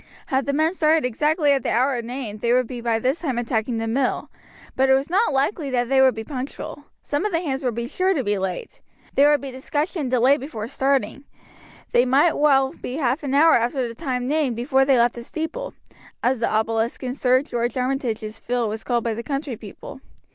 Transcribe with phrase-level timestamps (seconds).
[0.33, 3.37] Had the men started exactly at the hour named they would be by this time
[3.37, 4.31] attacking the mill;
[4.75, 7.75] but it was not likely that they would be punctual some of the hands would
[7.75, 8.81] be sure to be late.
[9.13, 11.25] There would be discussion and delay before starting.
[11.91, 15.23] They might well be half an hour after the time named before they left the
[15.23, 15.75] steeple,
[16.23, 20.01] as the obelisk in Sir George Armitage's field was called by the country people.